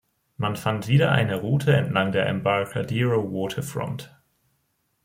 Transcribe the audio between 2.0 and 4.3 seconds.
der "Embarcadero Waterfront".